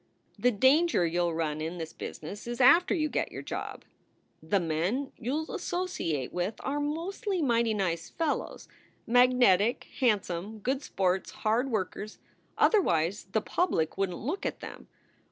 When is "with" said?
6.33-6.55